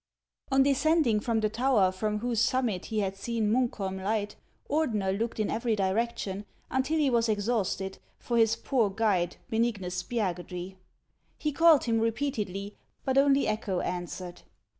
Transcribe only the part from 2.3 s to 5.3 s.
summit he had seen Mimkholm light, Ordener